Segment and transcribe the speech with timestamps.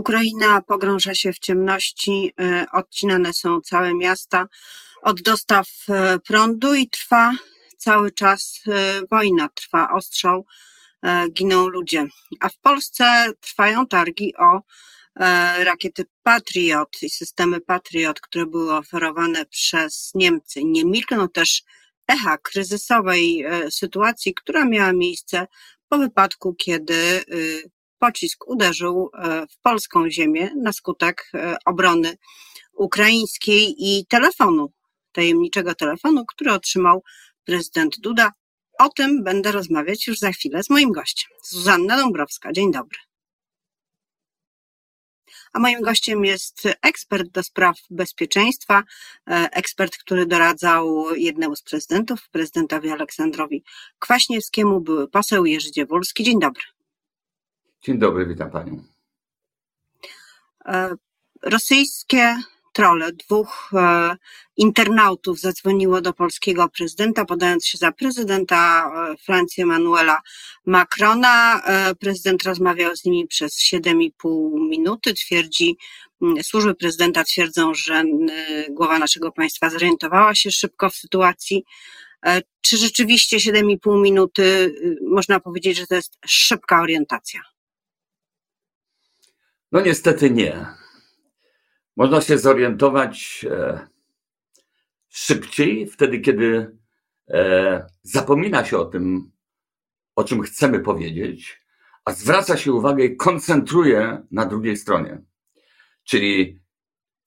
[0.00, 4.46] Ukraina pogrąża się w ciemności, e, odcinane są całe miasta
[5.02, 7.32] od dostaw e, prądu i trwa
[7.78, 10.46] cały czas e, wojna, trwa ostrzał,
[11.32, 12.06] giną ludzie.
[12.40, 14.62] A w Polsce trwają targi o
[15.58, 20.64] rakiety Patriot i systemy Patriot, które były oferowane przez Niemcy.
[20.64, 21.62] Nie milkną też
[22.08, 25.46] echa kryzysowej sytuacji, która miała miejsce
[25.88, 27.24] po wypadku, kiedy
[28.00, 32.16] pocisk uderzył e, w polską ziemię na skutek e, obrony
[32.72, 34.72] ukraińskiej i telefonu,
[35.12, 37.02] tajemniczego telefonu, który otrzymał
[37.44, 38.32] prezydent Duda.
[38.78, 42.52] O tym będę rozmawiać już za chwilę z moim gościem, Zuzanna Dąbrowska.
[42.52, 42.98] Dzień dobry.
[45.52, 48.82] A moim gościem jest ekspert do spraw bezpieczeństwa,
[49.30, 53.64] e, ekspert, który doradzał jednemu z prezydentów, prezydentowi Aleksandrowi
[53.98, 56.24] Kwaśniewskiemu, były poseł Jerzy Dziewulski.
[56.24, 56.79] Dzień dobry.
[57.82, 58.82] Dzień dobry, witam panią.
[60.66, 60.94] E,
[61.42, 62.36] rosyjskie
[62.72, 64.16] trole, dwóch e,
[64.56, 70.20] internautów zadzwoniło do polskiego prezydenta, podając się za prezydenta e, Francji Emanuela
[70.66, 71.62] Macrona.
[72.00, 75.14] Prezydent rozmawiał z nimi przez 7,5 minuty.
[75.14, 75.76] Twierdzi,
[76.42, 78.04] służby prezydenta twierdzą, że
[78.70, 81.64] głowa naszego państwa zorientowała się szybko w sytuacji.
[82.60, 84.74] Czy rzeczywiście 7,5 minuty
[85.10, 87.40] można powiedzieć, że to jest szybka orientacja?
[89.72, 90.66] No niestety nie.
[91.96, 93.86] Można się zorientować e,
[95.08, 96.76] szybciej, wtedy kiedy
[97.28, 99.32] e, zapomina się o tym,
[100.16, 101.62] o czym chcemy powiedzieć,
[102.04, 105.22] a zwraca się uwagę i koncentruje na drugiej stronie.
[106.04, 106.60] Czyli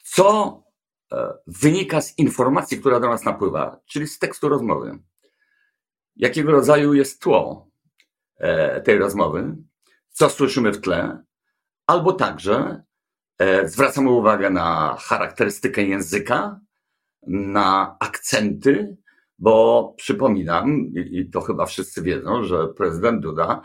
[0.04, 0.64] co
[1.12, 5.00] e, wynika z informacji, która do nas napływa, czyli z tekstu rozmowy.
[6.16, 7.70] Jakiego rodzaju jest tło
[8.84, 9.56] tej rozmowy,
[10.10, 11.24] co słyszymy w tle,
[11.94, 12.84] albo także
[13.40, 16.60] e, zwracamy uwagę na charakterystykę języka,
[17.28, 18.98] na akcenty,
[19.40, 23.62] bo przypominam, i to chyba wszyscy wiedzą, że prezydent Duda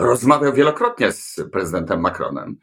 [0.00, 2.56] rozmawiał wielokrotnie z prezydentem Macronem.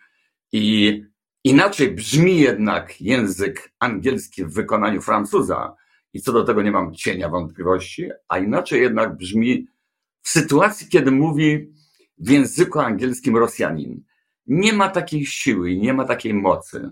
[0.52, 1.03] I
[1.44, 5.75] inaczej brzmi jednak język angielski w wykonaniu Francuza.
[6.14, 9.68] I co do tego nie mam cienia wątpliwości, a inaczej jednak brzmi
[10.22, 11.74] w sytuacji, kiedy mówi
[12.18, 14.03] w języku angielskim Rosjanin
[14.47, 16.89] nie ma takiej siły nie ma takiej mocy,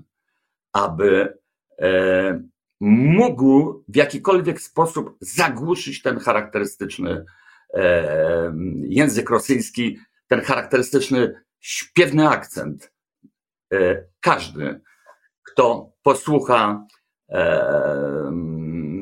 [0.74, 1.38] aby
[1.80, 2.44] e,
[2.80, 7.26] mógł w jakikolwiek sposób zagłuszyć ten charakterystyczny
[7.74, 8.54] e,
[8.88, 12.94] język rosyjski, ten charakterystyczny śpiewny akcent.
[13.74, 14.82] E, każdy,
[15.44, 16.86] kto posłucha
[17.30, 18.30] e,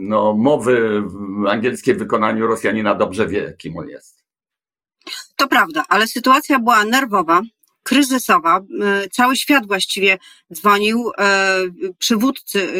[0.01, 1.03] no, mowy
[1.47, 4.23] angielskiej w wykonaniu Rosjanina, dobrze wie, kim on jest.
[5.35, 7.41] To prawda, ale sytuacja była nerwowa
[7.83, 8.61] kryzysowa.
[8.81, 10.17] E, cały świat właściwie
[10.53, 11.11] dzwonił.
[11.17, 11.57] E,
[11.97, 12.73] przywódcy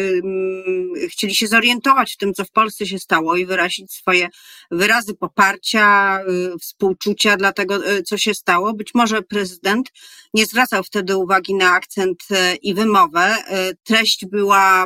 [1.03, 4.29] e, chcieli się zorientować w tym, co w Polsce się stało i wyrazić swoje
[4.71, 6.19] wyrazy poparcia,
[6.61, 8.73] współczucia dla tego, co się stało.
[8.73, 9.91] Być może prezydent
[10.33, 12.23] nie zwracał wtedy uwagi na akcent
[12.61, 13.37] i wymowę.
[13.83, 14.85] Treść była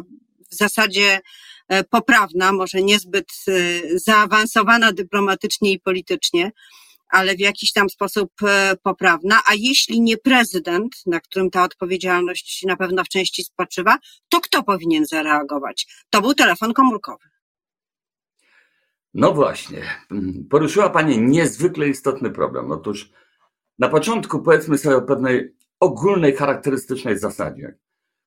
[0.52, 1.20] w zasadzie
[1.90, 3.32] poprawna, może niezbyt
[3.96, 6.52] zaawansowana dyplomatycznie i politycznie
[7.10, 12.64] ale w jakiś tam sposób e, poprawna, a jeśli nie prezydent, na którym ta odpowiedzialność
[12.68, 13.98] na pewno w części spoczywa,
[14.30, 15.88] to kto powinien zareagować?
[16.10, 17.26] To był telefon komórkowy.
[19.14, 19.82] No właśnie,
[20.50, 22.72] poruszyła Pani niezwykle istotny problem.
[22.72, 23.12] Otóż
[23.80, 27.78] na początku powiedzmy sobie o pewnej ogólnej, charakterystycznej zasadzie,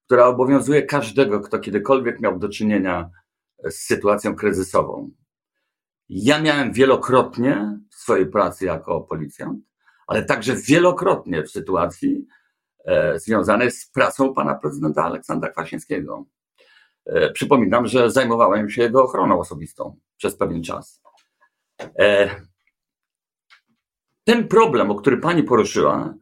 [0.07, 3.11] która obowiązuje każdego, kto kiedykolwiek miał do czynienia
[3.71, 5.11] z sytuacją kryzysową.
[6.09, 9.65] Ja miałem wielokrotnie w swojej pracy jako policjant,
[10.07, 12.27] ale także wielokrotnie w sytuacji
[12.85, 16.25] e, związanej z pracą pana prezydenta Aleksandra Kwaśniewskiego.
[17.07, 21.03] E, przypominam, że zajmowałem się jego ochroną osobistą przez pewien czas.
[21.99, 22.31] E,
[24.25, 26.15] ten problem, o który pani poruszyła,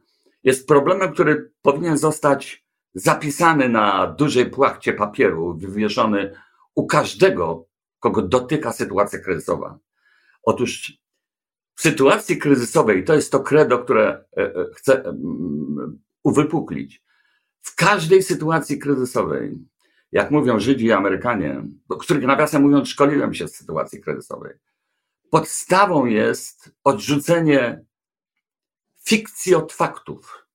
[0.45, 6.33] jest problemem, który powinien zostać zapisany na dużej płachcie papieru, wywieszony
[6.75, 7.66] u każdego
[8.07, 9.79] kogo dotyka sytuacja kryzysowa.
[10.43, 10.99] Otóż
[11.75, 15.17] w sytuacji kryzysowej, to jest to credo, które e, e, chcę
[16.23, 17.03] uwypuklić,
[17.61, 19.59] w każdej sytuacji kryzysowej,
[20.13, 24.55] jak mówią Żydzi i Amerykanie, do których nawiasem mówiąc szkoliłem się z sytuacji kryzysowej,
[25.31, 27.85] podstawą jest odrzucenie
[29.05, 30.47] fikcji od faktów.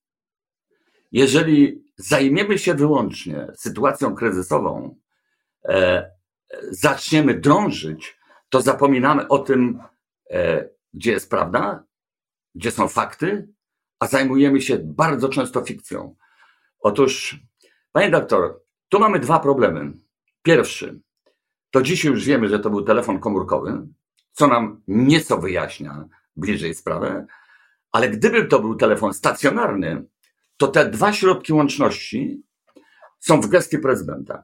[1.11, 4.95] Jeżeli zajmiemy się wyłącznie sytuacją kryzysową,
[5.65, 6.11] e,
[6.69, 8.19] zaczniemy drążyć,
[8.49, 9.79] to zapominamy o tym,
[10.29, 11.83] e, gdzie jest prawda,
[12.55, 13.47] gdzie są fakty,
[13.99, 16.15] a zajmujemy się bardzo często fikcją.
[16.79, 17.39] Otóż,
[17.91, 19.93] panie doktor, tu mamy dwa problemy.
[20.41, 20.99] Pierwszy,
[21.71, 23.87] to dzisiaj już wiemy, że to był telefon komórkowy,
[24.31, 26.05] co nam nieco wyjaśnia
[26.35, 27.25] bliżej sprawę,
[27.91, 30.05] ale gdyby to był telefon stacjonarny,
[30.57, 32.43] to te dwa środki łączności
[33.19, 34.43] są w gestii prezydenta.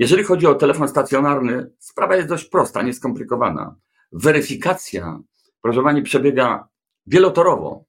[0.00, 3.76] Jeżeli chodzi o telefon stacjonarny, sprawa jest dość prosta, nieskomplikowana.
[4.12, 5.20] Weryfikacja,
[5.62, 6.68] proszę pani, przebiega
[7.06, 7.84] wielotorowo,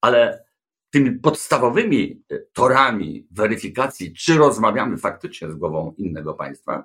[0.00, 0.44] ale
[0.90, 2.22] tymi podstawowymi
[2.52, 6.84] torami weryfikacji, czy rozmawiamy faktycznie z głową innego państwa,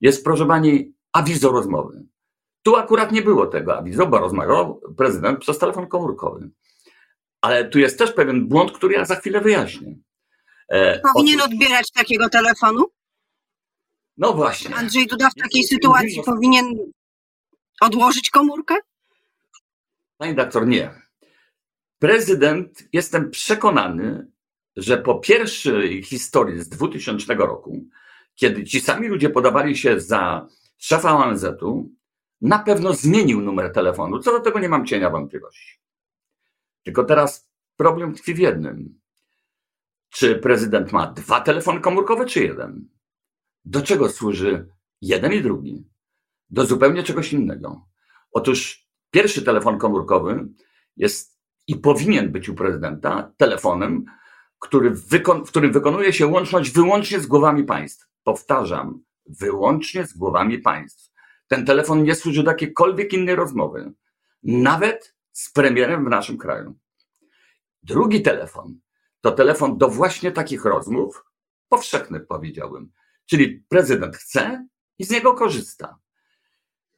[0.00, 2.06] jest, proszę pani, awizo rozmowy.
[2.62, 6.50] Tu akurat nie było tego awizo, bo rozmawiał prezydent przez telefon komórkowy.
[7.40, 9.96] Ale tu jest też pewien błąd, który ja za chwilę wyjaśnię.
[10.68, 11.52] E, Powinien Otóż...
[11.52, 12.86] odbierać takiego telefonu?
[14.16, 14.76] No właśnie.
[14.76, 16.74] Andrzej Duda w takiej sytuacji powinien
[17.80, 18.74] odłożyć komórkę?
[20.16, 20.90] Panie doktor, nie.
[21.98, 24.26] Prezydent, jestem przekonany,
[24.76, 27.84] że po pierwszej historii z 2000 roku,
[28.34, 30.46] kiedy ci sami ludzie podawali się za
[30.78, 31.90] szefa ONZ-u,
[32.40, 34.18] na pewno zmienił numer telefonu.
[34.18, 35.80] Co do tego nie mam cienia wątpliwości.
[36.82, 39.00] Tylko teraz problem tkwi w jednym.
[40.10, 42.95] Czy prezydent ma dwa telefony komórkowe, czy jeden?
[43.66, 44.68] Do czego służy
[45.00, 45.84] jeden i drugi?
[46.50, 47.86] Do zupełnie czegoś innego.
[48.32, 50.48] Otóż pierwszy telefon komórkowy
[50.96, 54.04] jest i powinien być u prezydenta telefonem,
[54.58, 58.06] który wykon, w którym wykonuje się łączność wyłącznie z głowami państw.
[58.22, 61.12] Powtarzam, wyłącznie z głowami państw.
[61.48, 63.92] Ten telefon nie służy do jakiejkolwiek innej rozmowy,
[64.42, 66.78] nawet z premierem w naszym kraju.
[67.82, 68.80] Drugi telefon
[69.20, 71.24] to telefon do właśnie takich rozmów,
[71.68, 72.92] powszechnych powiedziałbym,
[73.26, 74.66] czyli prezydent chce
[74.98, 75.98] i z niego korzysta.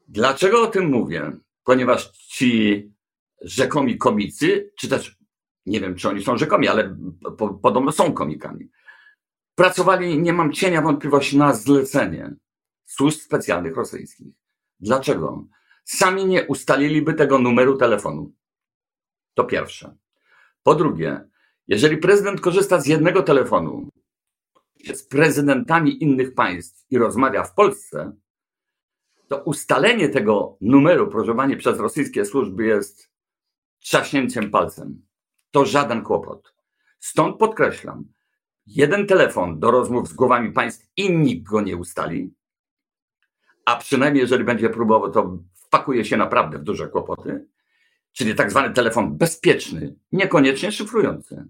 [0.09, 1.33] Dlaczego o tym mówię?
[1.65, 2.93] Ponieważ ci
[3.41, 5.19] rzekomi komicy, czy też
[5.67, 6.97] nie wiem, czy oni są rzekomi, ale
[7.39, 8.71] po, podobno są komikami,
[9.55, 12.35] pracowali, nie mam cienia wątpliwości, na zlecenie
[12.85, 14.35] służb specjalnych rosyjskich.
[14.81, 15.47] Dlaczego?
[15.85, 18.33] Sami nie ustaliliby tego numeru telefonu.
[19.35, 19.97] To pierwsze.
[20.63, 21.29] Po drugie,
[21.67, 23.89] jeżeli prezydent korzysta z jednego telefonu
[24.97, 28.13] z prezydentami innych państw i rozmawia w Polsce,
[29.29, 33.11] to ustalenie tego numeru, proszę przez rosyjskie służby jest
[33.79, 35.03] trzaśnięciem palcem.
[35.51, 36.55] To żaden kłopot.
[37.01, 38.05] Stąd podkreślam,
[38.67, 42.35] jeden telefon do rozmów z głowami państw i nikt go nie ustali,
[43.65, 47.47] a przynajmniej jeżeli będzie próbował, to wpakuje się naprawdę w duże kłopoty,
[48.13, 51.49] czyli tak zwany telefon bezpieczny, niekoniecznie szyfrujący.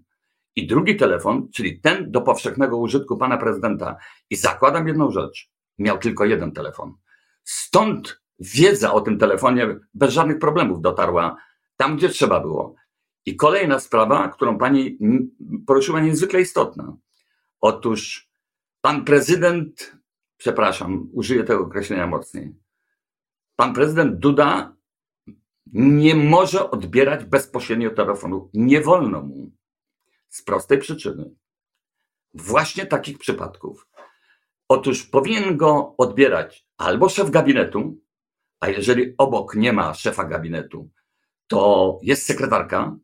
[0.59, 3.97] I drugi telefon, czyli ten do powszechnego użytku pana prezydenta.
[4.29, 5.49] I zakładam jedną rzecz.
[5.77, 6.93] Miał tylko jeden telefon.
[7.43, 11.37] Stąd wiedza o tym telefonie bez żadnych problemów dotarła
[11.77, 12.75] tam, gdzie trzeba było.
[13.25, 14.97] I kolejna sprawa, którą pani
[15.67, 16.97] poruszyła, niezwykle istotna.
[17.61, 18.29] Otóż
[18.81, 19.95] pan prezydent,
[20.37, 22.55] przepraszam, użyję tego określenia mocniej.
[23.55, 24.75] Pan prezydent Duda
[25.73, 28.49] nie może odbierać bezpośrednio telefonu.
[28.53, 29.58] Nie wolno mu.
[30.29, 31.35] Z prostej przyczyny.
[32.33, 33.87] Właśnie takich przypadków.
[34.67, 37.97] Otóż powinien go odbierać albo szef gabinetu,
[38.59, 40.89] a jeżeli obok nie ma szefa gabinetu,
[41.47, 42.95] to jest sekretarka,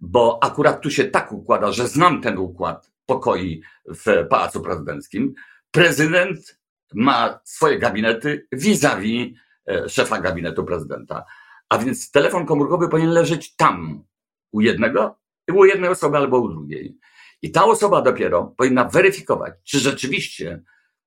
[0.00, 5.34] bo akurat tu się tak układa, że znam ten układ pokoi w Pałacu Prezydenckim.
[5.70, 6.60] Prezydent
[6.94, 11.24] ma swoje gabinety vis-a-vis e, szefa gabinetu prezydenta.
[11.68, 14.04] A więc telefon komórkowy powinien leżeć tam,
[14.52, 15.18] u jednego,
[15.52, 16.98] u jednej osoby albo u drugiej.
[17.42, 20.62] I ta osoba dopiero powinna weryfikować, czy rzeczywiście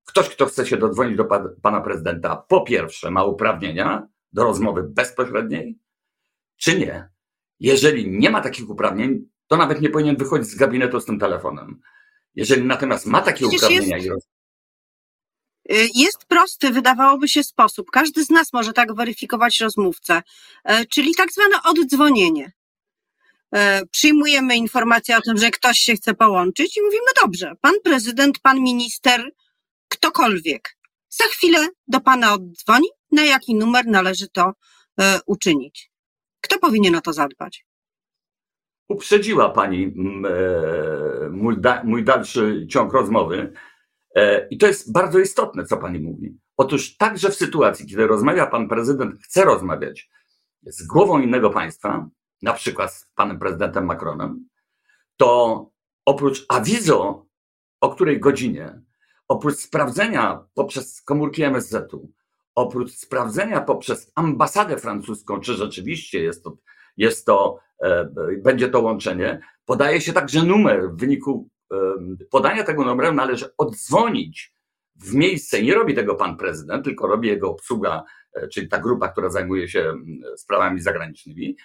[0.05, 1.25] ktoś, kto chce się dodzwonić do
[1.62, 5.79] pana prezydenta, po pierwsze ma uprawnienia do rozmowy bezpośredniej,
[6.58, 7.10] czy nie.
[7.60, 11.81] Jeżeli nie ma takich uprawnień, to nawet nie powinien wychodzić z gabinetu z tym telefonem.
[12.36, 14.08] Jeżeli natomiast ma takie Przecież uprawnienia jest...
[14.08, 14.27] i roz...
[15.72, 17.91] Y, jest prosty, wydawałoby się sposób.
[17.91, 20.22] Każdy z nas może tak weryfikować rozmówcę,
[20.72, 22.51] y, czyli tak zwane oddzwonienie.
[23.56, 28.39] Y, przyjmujemy informację o tym, że ktoś się chce połączyć i mówimy, dobrze, pan prezydent,
[28.39, 29.32] pan minister,
[29.88, 30.77] ktokolwiek,
[31.10, 34.53] za chwilę do pana oddzwoni, na jaki numer należy to
[35.25, 35.91] uczynić.
[36.41, 37.65] Kto powinien o to zadbać?
[38.88, 43.53] Uprzedziła Pani mm, e, mój, mój dalszy ciąg rozmowy.
[44.15, 46.38] E, I to jest bardzo istotne, co Pani mówi.
[46.58, 50.10] Otóż także w sytuacji, kiedy rozmawia Pan prezydent, chce rozmawiać
[50.63, 52.10] z głową innego państwa,
[52.41, 54.48] na przykład z Panem prezydentem Macronem,
[55.17, 55.69] to
[56.05, 57.25] oprócz awizo,
[57.81, 58.81] o której godzinie,
[59.27, 62.12] oprócz sprawdzenia poprzez komórki MSZ-u,
[62.55, 66.58] oprócz sprawdzenia poprzez ambasadę francuską, czy rzeczywiście jest to,
[66.98, 71.50] jest to e, będzie to łączenie, podaje się także numer, w wyniku
[72.29, 74.53] podania tego numeru należy oddzwonić
[74.96, 75.63] w miejsce.
[75.63, 78.03] Nie robi tego pan prezydent, tylko robi jego obsługa,
[78.34, 79.93] e, czyli ta grupa, która zajmuje się
[80.38, 81.55] sprawami zagranicznymi.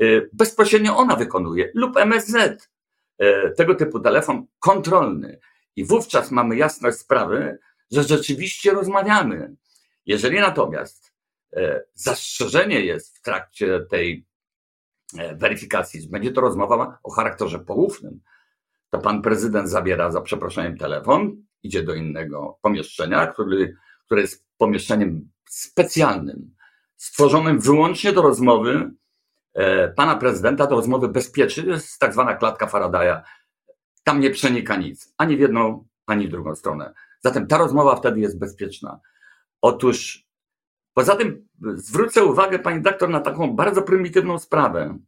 [0.00, 2.68] E, bezpośrednio ona wykonuje lub MSZ.
[3.18, 5.40] E, tego typu telefon kontrolny.
[5.76, 7.58] I wówczas mamy jasność sprawy,
[7.90, 9.56] że rzeczywiście rozmawiamy.
[10.06, 11.10] Jeżeli natomiast
[11.94, 14.26] zastrzeżenie jest w trakcie tej
[15.34, 18.20] weryfikacji, będzie to rozmowa o charakterze poufnym,
[18.90, 25.30] to pan prezydent zabiera za przeproszeniem telefon, idzie do innego pomieszczenia, który, które jest pomieszczeniem
[25.48, 26.54] specjalnym,
[26.96, 28.90] stworzonym wyłącznie do rozmowy e,
[29.96, 33.22] pana prezydenta, do rozmowy bezpiecznej, to jest tak zwana klatka Faradaya.
[34.04, 36.94] Tam nie przenika nic, ani w jedną, ani w drugą stronę.
[37.20, 39.00] Zatem ta rozmowa wtedy jest bezpieczna.
[39.60, 40.26] Otóż
[40.94, 44.98] poza tym zwrócę uwagę, pani doktor, na taką bardzo prymitywną sprawę.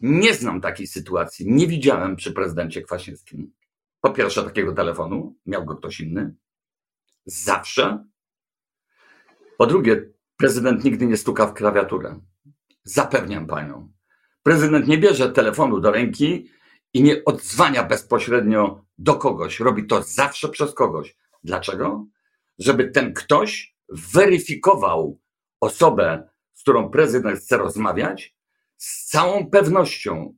[0.00, 3.52] Nie znam takiej sytuacji, nie widziałem przy prezydencie Kwaśniewskim.
[4.00, 6.34] Po pierwsze, takiego telefonu miał go ktoś inny.
[7.26, 8.04] Zawsze.
[9.58, 12.20] Po drugie, prezydent nigdy nie stuka w klawiaturę.
[12.84, 13.92] Zapewniam panią.
[14.42, 16.50] Prezydent nie bierze telefonu do ręki
[16.94, 19.60] i nie odzwania bezpośrednio do kogoś.
[19.60, 21.16] Robi to zawsze przez kogoś.
[21.44, 22.06] Dlaczego?
[22.58, 25.20] Żeby ten ktoś weryfikował
[25.60, 28.36] osobę, z którą prezydent chce rozmawiać
[28.76, 30.34] z całą pewnością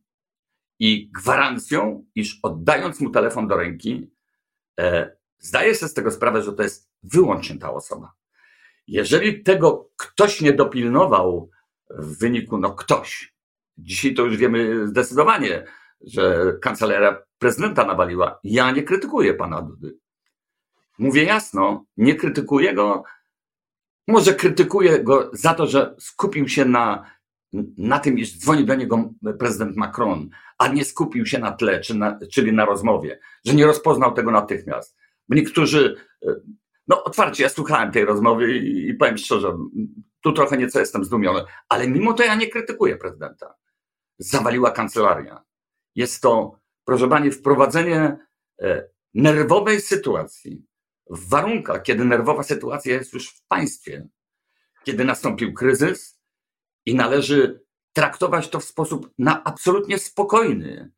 [0.79, 4.11] i gwarancją, iż oddając mu telefon do ręki,
[4.81, 8.13] e, zdaje sobie z tego sprawę, że to jest wyłącznie ta osoba.
[8.87, 11.51] Jeżeli tego ktoś nie dopilnował
[11.91, 13.35] w wyniku, no ktoś,
[13.79, 15.65] dzisiaj to już wiemy zdecydowanie,
[16.01, 18.41] że kancelaria prezydenta nawaliła.
[18.45, 19.99] Ja nie krytykuję pana Dudy.
[20.99, 23.03] Mówię jasno, nie krytykuję go,
[24.09, 27.17] może krytykuję go za to, że skupił się na
[27.79, 31.95] na tym, iż dzwoni do niego prezydent Macron, a nie skupił się na tle, czy
[31.95, 34.97] na, czyli na rozmowie, że nie rozpoznał tego natychmiast.
[35.29, 36.35] Niektórzy, e,
[36.89, 39.57] no otwarcie, ja słuchałem tej rozmowy i, i powiem szczerze,
[40.27, 43.55] tu trochę nieco jestem zdumiony, ale mimo to ja nie krytykuję prezydenta.
[44.19, 45.45] Zawaliła kancelaria.
[45.95, 48.17] Jest to, proszę pani, wprowadzenie
[48.63, 50.67] e, nerwowej sytuacji
[51.11, 54.09] w warunkach, kiedy nerwowa sytuacja jest już w państwie,
[54.85, 56.21] kiedy nastąpił kryzys,
[56.87, 60.93] i należy traktować to w sposób na absolutnie spokojny.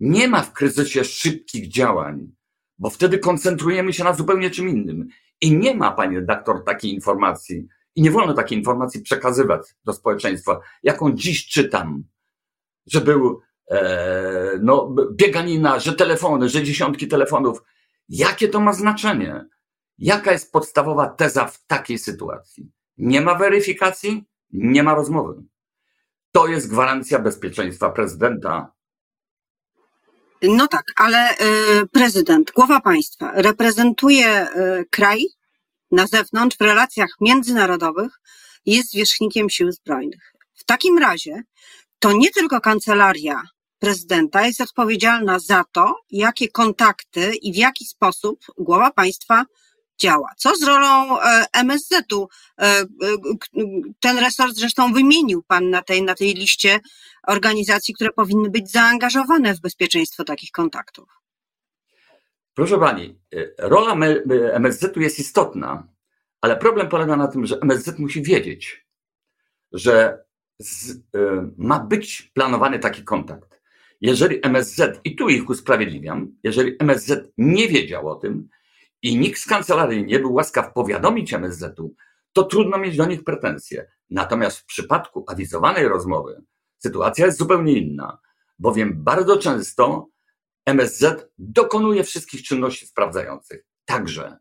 [0.00, 2.32] Nie ma w kryzysie szybkich działań,
[2.78, 5.08] bo wtedy koncentrujemy się na zupełnie czym innym.
[5.40, 7.66] I nie ma, panie redaktor, takiej informacji,
[7.96, 12.04] i nie wolno takiej informacji przekazywać do społeczeństwa, jaką dziś czytam,
[12.86, 17.62] że był e, no, bieganina, że telefony, że dziesiątki telefonów.
[18.08, 19.46] Jakie to ma znaczenie?
[19.98, 22.70] Jaka jest podstawowa teza w takiej sytuacji?
[22.98, 25.42] Nie ma weryfikacji, nie ma rozmowy.
[26.32, 28.72] To jest gwarancja bezpieczeństwa prezydenta.
[30.42, 31.36] No tak, ale y,
[31.92, 35.26] prezydent, głowa państwa, reprezentuje y, kraj
[35.94, 38.20] na zewnątrz w relacjach międzynarodowych,
[38.66, 40.32] jest zwierzchnikiem sił zbrojnych.
[40.54, 41.42] W takim razie
[41.98, 43.42] to nie tylko kancelaria
[43.78, 49.44] prezydenta jest odpowiedzialna za to, jakie kontakty i w jaki sposób głowa państwa
[49.98, 50.30] działa.
[50.36, 52.28] Co z rolą e, MSZ-u?
[52.58, 52.86] E, e,
[54.00, 56.80] ten resort zresztą wymienił Pan na tej, na tej liście
[57.26, 61.23] organizacji, które powinny być zaangażowane w bezpieczeństwo takich kontaktów.
[62.54, 63.20] Proszę Pani,
[63.58, 63.96] rola
[64.52, 65.88] MSZ-u jest istotna,
[66.40, 68.86] ale problem polega na tym, że MSZ musi wiedzieć,
[69.72, 70.24] że
[70.58, 70.98] z,
[71.56, 73.60] ma być planowany taki kontakt.
[74.00, 78.48] Jeżeli MSZ, i tu ich usprawiedliwiam, jeżeli MSZ nie wiedział o tym,
[79.02, 81.94] i nikt z kancelarii nie był łaskaw powiadomić MSZ-u,
[82.32, 83.90] to trudno mieć do nich pretensje.
[84.10, 86.42] Natomiast w przypadku awizowanej rozmowy
[86.78, 88.18] sytuacja jest zupełnie inna,
[88.58, 90.08] bowiem bardzo często
[90.66, 93.64] MSZ dokonuje wszystkich czynności sprawdzających.
[93.84, 94.38] Także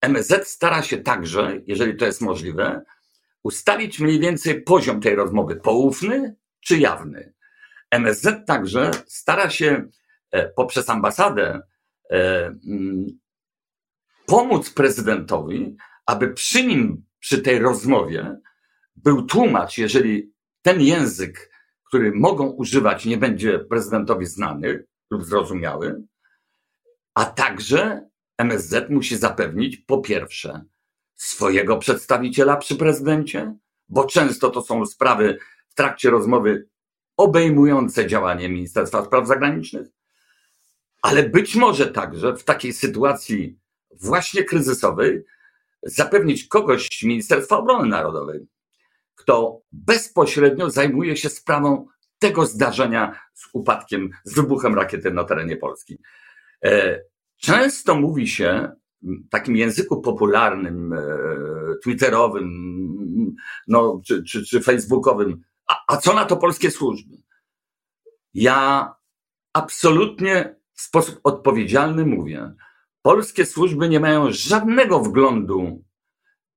[0.00, 2.82] MSZ stara się także, jeżeli to jest możliwe,
[3.42, 7.34] ustalić mniej więcej poziom tej rozmowy poufny czy jawny.
[7.90, 9.88] MSZ także stara się
[10.30, 11.60] e, poprzez ambasadę
[12.10, 13.06] e, mm,
[14.26, 18.36] pomóc prezydentowi, aby przy nim, przy tej rozmowie,
[18.96, 21.50] był tłumacz, jeżeli ten język,
[21.84, 26.02] który mogą używać, nie będzie prezydentowi znany lub zrozumiały,
[27.14, 30.64] a także MSZ musi zapewnić, po pierwsze,
[31.16, 33.54] swojego przedstawiciela przy prezydencie,
[33.88, 35.38] bo często to są sprawy
[35.68, 36.68] w trakcie rozmowy
[37.16, 39.88] obejmujące działanie Ministerstwa Spraw Zagranicznych,
[41.02, 43.58] ale być może także w takiej sytuacji
[43.90, 45.24] właśnie kryzysowej
[45.82, 48.46] zapewnić kogoś z Ministerstwa Obrony Narodowej,
[49.14, 51.86] kto bezpośrednio zajmuje się sprawą
[52.20, 55.98] tego zdarzenia z upadkiem, z wybuchem rakiety na terenie Polski.
[56.64, 57.00] E,
[57.36, 58.72] często mówi się
[59.02, 60.98] w takim języku popularnym, e,
[61.82, 62.50] twitterowym,
[63.68, 67.16] no, czy, czy, czy facebookowym, a, a co na to polskie służby?
[68.34, 68.94] Ja
[69.52, 72.52] absolutnie w sposób odpowiedzialny mówię,
[73.02, 75.84] polskie służby nie mają żadnego wglądu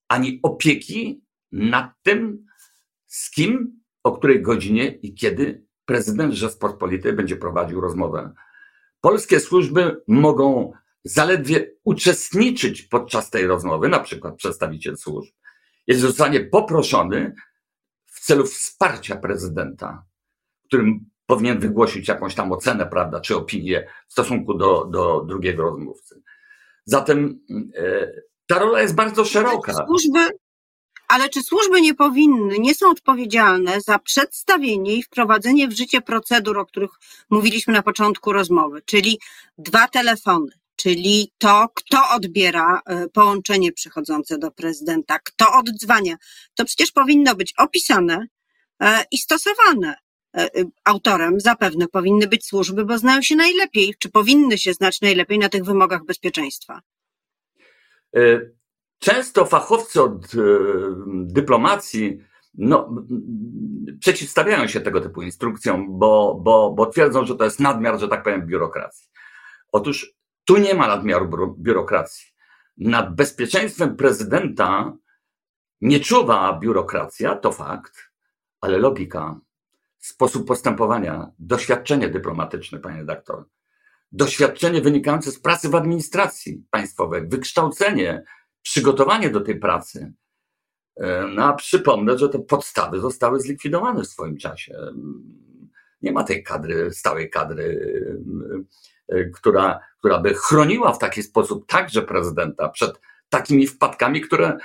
[0.08, 2.46] ani opieki nad tym,
[3.08, 8.31] z kim, o której godzinie i kiedy prezydent Rzeczpospolitej będzie prowadził rozmowę.
[9.01, 15.33] Polskie służby mogą zaledwie uczestniczyć podczas tej rozmowy, na przykład przedstawiciel służb,
[15.88, 17.36] jest zostanie poproszony
[18.05, 20.05] w celu wsparcia prezydenta,
[20.65, 26.22] którym powinien wygłosić jakąś tam ocenę, prawda, czy opinię w stosunku do, do drugiego rozmówcy.
[26.86, 27.39] Zatem
[27.75, 28.12] e,
[28.48, 29.74] ta rola jest bardzo szeroka.
[29.74, 30.19] Służby,
[31.13, 36.58] ale czy służby nie powinny, nie są odpowiedzialne za przedstawienie i wprowadzenie w życie procedur,
[36.58, 36.91] o których
[37.29, 39.20] mówiliśmy na początku rozmowy, czyli
[39.58, 46.15] dwa telefony, czyli to, kto odbiera e, połączenie przychodzące do prezydenta, kto oddzwania.
[46.55, 48.27] To przecież powinno być opisane
[48.82, 49.96] e, i stosowane.
[50.38, 50.50] E,
[50.84, 55.50] autorem zapewne powinny być służby, bo znają się najlepiej, czy powinny się znać najlepiej na
[55.50, 56.82] tych wymogach bezpieczeństwa.
[59.03, 60.27] Często fachowcy od
[61.07, 62.19] dyplomacji
[62.53, 62.95] no,
[64.00, 68.24] przeciwstawiają się tego typu instrukcjom, bo, bo, bo twierdzą, że to jest nadmiar, że tak
[68.24, 69.10] powiem, biurokracji.
[69.72, 70.13] Otóż
[70.45, 72.33] tu nie ma nadmiaru biurokracji.
[72.77, 74.93] Nad bezpieczeństwem prezydenta
[75.81, 78.12] nie czuwa biurokracja, to fakt,
[78.62, 79.39] ale logika,
[80.00, 83.45] sposób postępowania, doświadczenie dyplomatyczne, panie redaktor,
[84.12, 88.24] doświadczenie wynikające z pracy w administracji państwowej, wykształcenie,
[88.63, 90.13] przygotowanie do tej pracy.
[90.96, 94.77] E, no a przypomnę, że te podstawy zostały zlikwidowane w swoim czasie.
[96.01, 97.79] Nie ma tej kadry, stałej kadry
[99.08, 104.57] E, która, która by chroniła w taki sposób także prezydenta przed takimi wpadkami, które,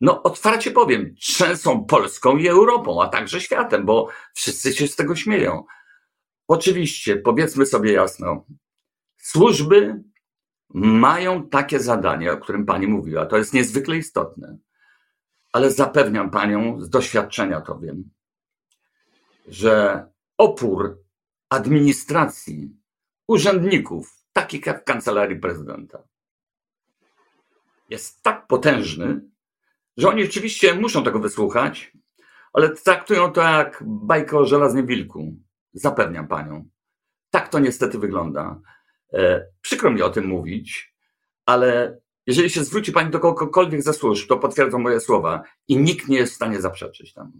[0.00, 5.16] no otwarcie powiem, trzęsą Polską i Europą, a także światem, bo wszyscy się z tego
[5.16, 5.64] śmieją.
[6.48, 8.46] Oczywiście, powiedzmy sobie jasno,
[9.16, 10.02] służby
[10.74, 13.26] mają takie zadanie, o którym pani mówiła.
[13.26, 14.58] To jest niezwykle istotne.
[15.52, 18.10] Ale zapewniam panią, z doświadczenia to wiem,
[19.48, 20.06] że
[20.38, 21.02] opór
[21.48, 22.76] administracji
[23.28, 26.02] urzędników, takich jak w kancelarii prezydenta,
[27.90, 29.20] jest tak potężny,
[29.96, 31.92] że oni oczywiście muszą tego wysłuchać,
[32.52, 35.36] ale traktują to jak bajkę o żelaznym wilku.
[35.72, 36.68] Zapewniam panią.
[37.30, 38.60] Tak to niestety wygląda.
[39.12, 40.94] E, przykro mi o tym mówić,
[41.46, 46.08] ale jeżeli się zwróci pani do kogokolwiek ze służb, to potwierdzą moje słowa i nikt
[46.08, 47.32] nie jest w stanie zaprzeczyć tam.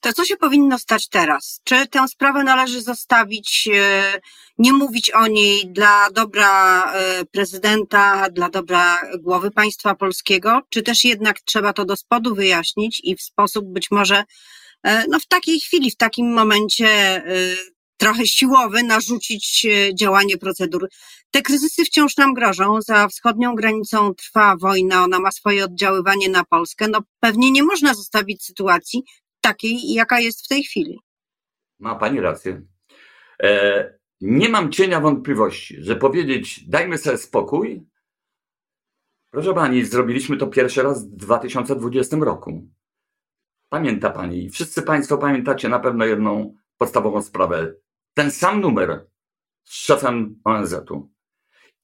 [0.00, 1.60] To co się powinno stać teraz?
[1.64, 4.20] Czy tę sprawę należy zostawić, e,
[4.58, 11.04] nie mówić o niej dla dobra e, prezydenta, dla dobra głowy państwa polskiego, czy też
[11.04, 14.24] jednak trzeba to do spodu wyjaśnić i w sposób być może
[15.08, 17.22] no w takiej chwili, w takim momencie
[17.96, 20.88] trochę siłowy narzucić działanie procedur.
[21.30, 22.82] Te kryzysy wciąż nam grożą.
[22.82, 26.88] Za wschodnią granicą trwa wojna, ona ma swoje oddziaływanie na Polskę.
[26.88, 29.02] No pewnie nie można zostawić sytuacji,
[29.40, 31.00] takiej, jaka jest w tej chwili.
[31.78, 32.62] Ma Pani rację.
[33.42, 37.86] E, nie mam cienia wątpliwości, że powiedzieć, dajmy sobie spokój.
[39.30, 42.68] Proszę Pani, zrobiliśmy to pierwszy raz w 2020 roku.
[43.68, 47.74] Pamięta Pani, wszyscy Państwo pamiętacie na pewno jedną podstawową sprawę.
[48.16, 49.06] Ten sam numer
[49.64, 51.10] z szefem ONZ-u.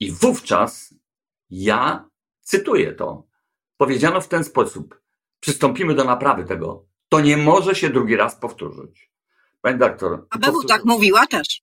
[0.01, 0.95] I wówczas
[1.51, 2.09] ja
[2.40, 3.27] cytuję to.
[3.77, 5.01] Powiedziano w ten sposób:
[5.40, 9.11] przystąpimy do naprawy tego to nie może się drugi raz powtórzyć.
[9.61, 10.27] Pani doktor.
[10.31, 11.62] ABW tak mówiła też.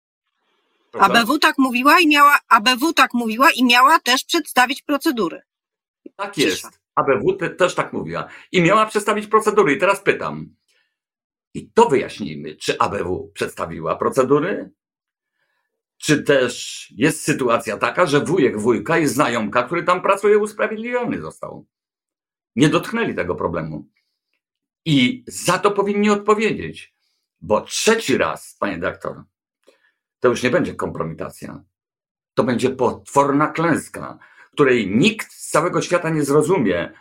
[0.92, 1.06] Proszę?
[1.06, 5.42] ABW tak mówiła i miała, ABW tak mówiła i miała też przedstawić procedury.
[6.16, 6.80] Tak jest.
[6.96, 8.28] ABW te, też tak mówiła.
[8.52, 9.74] I miała przedstawić procedury.
[9.74, 10.56] I teraz pytam.
[11.54, 14.72] I to wyjaśnijmy, czy ABW przedstawiła procedury?
[15.98, 21.68] Czy też jest sytuacja taka, że wujek wujka i znajomka, który tam pracuje, usprawiedliwiony został?
[22.56, 23.88] Nie dotknęli tego problemu.
[24.86, 26.96] I za to powinni odpowiedzieć,
[27.42, 29.24] bo trzeci raz, panie doktor,
[30.20, 31.64] to już nie będzie kompromitacja.
[32.34, 34.20] To będzie potworna klęska,
[34.54, 36.94] której nikt z całego świata nie zrozumie.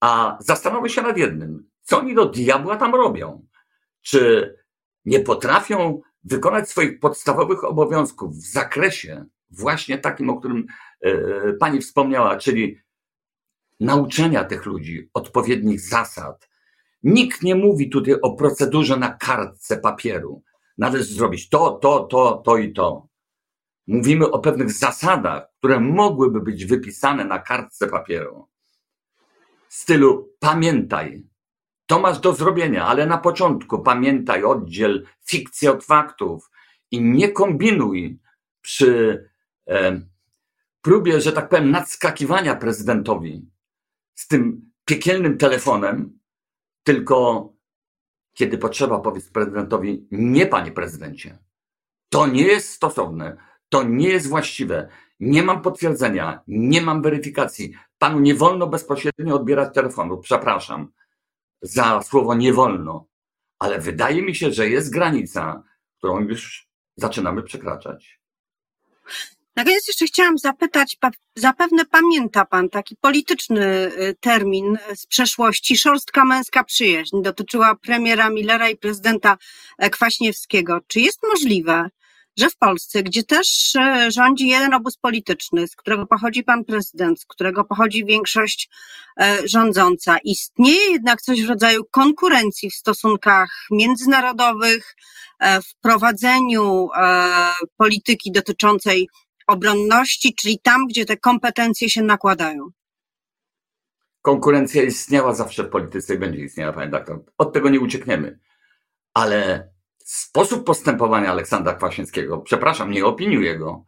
[0.00, 1.70] A zastanówmy się nad jednym.
[1.82, 3.46] Co oni do diabła tam robią?
[4.02, 4.54] Czy
[5.04, 10.66] nie potrafią wykonać swoich podstawowych obowiązków w zakresie właśnie takim, o którym
[11.00, 12.78] e, pani wspomniała, czyli
[13.80, 16.52] nauczenia tych ludzi odpowiednich zasad,
[17.02, 20.42] Nikt nie mówi tutaj o procedurze na kartce papieru.
[20.78, 23.08] Należy zrobić to, to, to, to i to.
[23.86, 28.48] mówimy o pewnych zasadach, które mogłyby być wypisane na kartce papieru.
[29.68, 31.26] W stylu pamiętaj,
[31.92, 36.50] to masz do zrobienia, ale na początku pamiętaj, oddziel fikcję od faktów
[36.90, 38.20] i nie kombinuj
[38.60, 39.24] przy
[39.68, 40.00] e,
[40.82, 43.50] próbie, że tak powiem, nadskakiwania prezydentowi
[44.14, 46.18] z tym piekielnym telefonem,
[46.82, 47.48] tylko
[48.32, 51.38] kiedy potrzeba, powiedz prezydentowi, nie panie prezydencie.
[52.08, 53.36] To nie jest stosowne,
[53.68, 54.88] to nie jest właściwe.
[55.20, 57.72] Nie mam potwierdzenia, nie mam weryfikacji.
[57.98, 60.18] Panu nie wolno bezpośrednio odbierać telefonu.
[60.18, 60.92] Przepraszam
[61.62, 63.06] za słowo nie wolno,
[63.58, 65.62] ale wydaje mi się, że jest granica,
[65.98, 68.20] którą już zaczynamy przekraczać.
[69.56, 70.98] Na koniec jeszcze chciałam zapytać,
[71.36, 78.68] zapewne pamięta Pan taki polityczny y, termin z przeszłości, szorstka męska przyjaźń, dotyczyła premiera Millera
[78.68, 79.38] i prezydenta
[79.78, 80.80] e, Kwaśniewskiego.
[80.86, 81.90] Czy jest możliwe,
[82.36, 87.20] że w Polsce, gdzie też e, rządzi jeden obóz polityczny, z którego pochodzi pan prezydent,
[87.20, 88.70] z którego pochodzi większość
[89.20, 94.96] e, rządząca, istnieje jednak coś w rodzaju konkurencji w stosunkach międzynarodowych,
[95.42, 96.88] w prowadzeniu
[97.76, 99.08] polityki dotyczącej
[99.46, 102.68] obronności, czyli tam, gdzie te kompetencje się nakładają.
[104.22, 107.24] Konkurencja istniała zawsze w polityce i będzie istniała, panie doktor.
[107.38, 108.38] Od tego nie uciekniemy.
[109.14, 109.71] Ale
[110.04, 113.84] sposób postępowania Aleksandra Kwaśniewskiego, przepraszam, nie opiniuję go,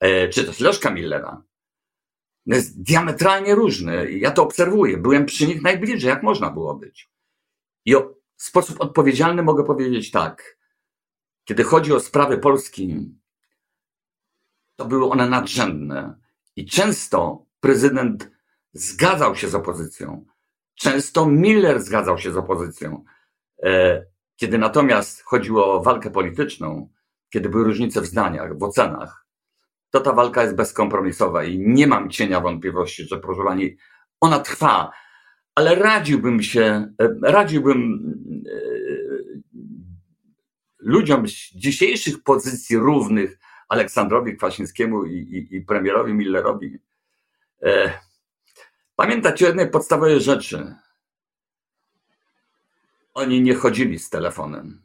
[0.00, 1.42] e, czy też Leszka Millera,
[2.46, 4.12] jest diametralnie różny.
[4.12, 4.96] Ja to obserwuję.
[4.96, 7.10] Byłem przy nich najbliżej, jak można było być.
[7.84, 7.94] I
[8.36, 10.58] w sposób odpowiedzialny mogę powiedzieć tak.
[11.44, 13.14] Kiedy chodzi o sprawy Polski,
[14.76, 16.20] to były one nadrzędne.
[16.56, 18.30] I często prezydent
[18.72, 20.26] zgadzał się z opozycją.
[20.74, 23.04] Często Miller zgadzał się z opozycją.
[23.62, 24.04] E,
[24.36, 26.88] kiedy natomiast chodziło o walkę polityczną,
[27.30, 29.26] kiedy były różnice w zdaniach, w ocenach,
[29.90, 33.42] to ta walka jest bezkompromisowa i nie mam cienia wątpliwości, że proszę
[34.20, 34.90] ona trwa,
[35.54, 38.00] ale radziłbym się, e, radziłbym
[38.46, 38.60] e,
[40.78, 46.78] ludziom z dzisiejszych pozycji równych, Aleksandrowi Kwasińskiemu i, i, i premierowi Millerowi.
[47.62, 47.98] E,
[48.96, 50.74] pamiętać o jednej podstawowej rzeczy.
[53.14, 54.82] Oni nie chodzili z telefonem.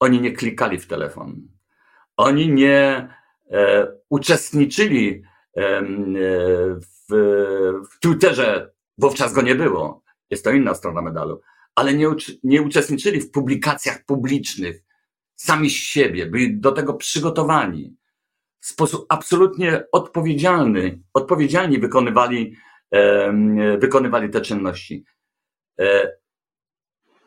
[0.00, 1.48] Oni nie klikali w telefon.
[2.16, 3.08] Oni nie
[3.50, 5.22] e, uczestniczyli
[5.56, 5.82] e,
[6.80, 7.12] w,
[7.90, 8.72] w Twitterze.
[8.98, 10.02] Wówczas go nie było.
[10.30, 11.40] Jest to inna strona medalu.
[11.74, 12.06] Ale nie,
[12.42, 14.82] nie uczestniczyli w publikacjach publicznych
[15.36, 17.96] sami z siebie, byli do tego przygotowani
[18.60, 22.56] w sposób absolutnie odpowiedzialny, odpowiedzialnie wykonywali,
[23.78, 25.04] wykonywali te czynności.
[25.80, 26.12] E,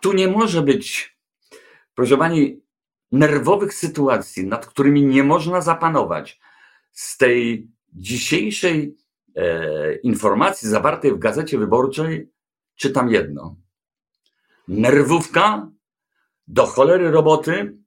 [0.02, 1.18] tu nie może być,
[1.96, 2.62] proszę pani,
[3.12, 6.40] nerwowych sytuacji, nad którymi nie można zapanować.
[6.92, 8.96] Z tej dzisiejszej
[9.36, 12.32] e, informacji zawartej w gazecie wyborczej
[12.76, 13.56] czytam jedno.
[14.68, 15.70] Nerwówka
[16.48, 17.78] do cholery roboty,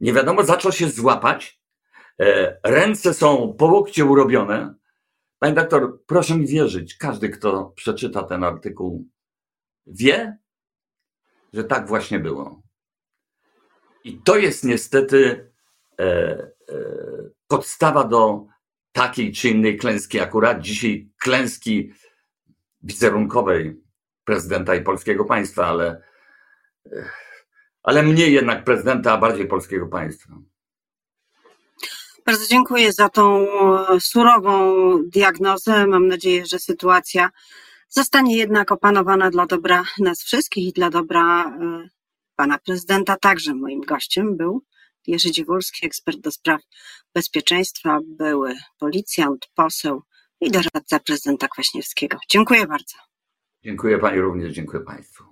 [0.00, 1.62] nie wiadomo za co się złapać,
[2.20, 4.74] E, ręce są po łokcie urobione.
[5.38, 9.08] Panie doktor, proszę mi wierzyć, każdy, kto przeczyta ten artykuł,
[9.86, 10.38] wie,
[11.52, 12.62] że tak właśnie było.
[14.04, 15.50] I to jest niestety
[15.98, 16.50] e, e,
[17.48, 18.46] podstawa do
[18.92, 20.20] takiej czy innej klęski.
[20.20, 21.92] Akurat dzisiaj klęski
[22.82, 23.82] wizerunkowej
[24.24, 26.02] prezydenta i polskiego państwa, ale,
[26.92, 27.10] e,
[27.82, 30.34] ale mniej jednak prezydenta, a bardziej polskiego państwa.
[32.26, 34.74] Bardzo dziękuję za tą e, surową
[35.06, 35.86] diagnozę.
[35.86, 37.30] Mam nadzieję, że sytuacja
[37.92, 41.88] zostanie jednak opanowana dla dobra nas wszystkich i dla dobra e,
[42.36, 43.16] pana prezydenta.
[43.16, 44.62] Także moim gościem był
[45.06, 46.60] Jerzy Dziewulski, ekspert do spraw
[47.14, 50.02] bezpieczeństwa, były policjant, poseł
[50.40, 52.18] i doradca prezydenta Kwaśniewskiego.
[52.30, 52.96] Dziękuję bardzo.
[53.64, 55.31] Dziękuję pani również, dziękuję państwu.